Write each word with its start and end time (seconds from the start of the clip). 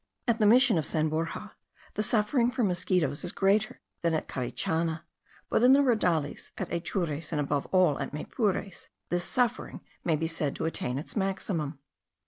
At 0.27 0.39
the 0.39 0.47
mission 0.47 0.79
of 0.79 0.85
San 0.87 1.09
Borja, 1.09 1.51
the 1.93 2.01
suffering 2.01 2.49
from 2.49 2.67
mosquitos 2.67 3.23
is 3.23 3.31
greater 3.31 3.81
than 4.01 4.15
at 4.15 4.27
Carichana; 4.27 5.03
but 5.47 5.61
in 5.61 5.73
the 5.73 5.83
Raudales, 5.83 6.51
at 6.57 6.73
Atures, 6.73 7.31
and 7.31 7.39
above 7.39 7.67
all 7.67 7.99
at 7.99 8.11
Maypures, 8.11 8.89
this 9.09 9.25
suffering 9.25 9.81
may 10.03 10.15
be 10.15 10.25
said 10.25 10.55
to 10.55 10.65
attain 10.65 10.97
its 10.97 11.15
maximum. 11.15 11.77